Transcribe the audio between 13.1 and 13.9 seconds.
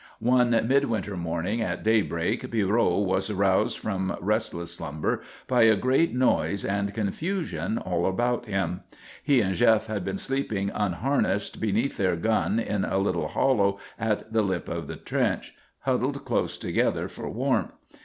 hollow